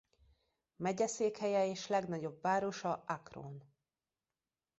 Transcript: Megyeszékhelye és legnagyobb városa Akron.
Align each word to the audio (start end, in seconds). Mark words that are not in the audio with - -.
Megyeszékhelye 0.75 1.65
és 1.65 1.87
legnagyobb 1.87 2.41
városa 2.41 3.03
Akron. 3.07 3.63